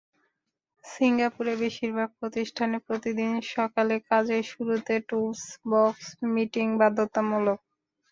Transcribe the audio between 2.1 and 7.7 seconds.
প্রতিষ্ঠানে প্রতিদিন সকালে কাজের শুরুতে টুলস বক্স মিটিং বাধ্যতামূলক।